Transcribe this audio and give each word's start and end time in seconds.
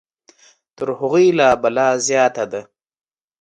تر 0.75 0.87
هغوی 0.99 1.27
لا 1.37 1.49
بلا 1.61 1.87
زیاته 2.07 2.45
ده. 2.51 2.61